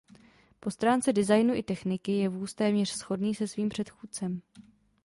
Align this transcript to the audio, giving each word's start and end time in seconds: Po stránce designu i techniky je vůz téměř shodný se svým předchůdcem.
Po 0.59 0.71
stránce 0.71 1.13
designu 1.13 1.53
i 1.55 1.63
techniky 1.63 2.11
je 2.11 2.29
vůz 2.29 2.53
téměř 2.55 2.93
shodný 2.97 3.35
se 3.35 3.47
svým 3.47 3.69
předchůdcem. 3.69 4.41